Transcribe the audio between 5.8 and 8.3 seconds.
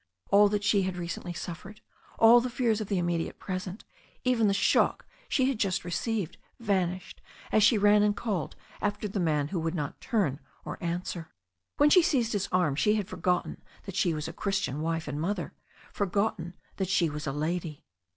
received, vanished as she ran and